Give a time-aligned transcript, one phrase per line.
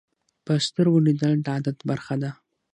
[0.45, 2.31] په سترګو لیدل د عادت برخه ده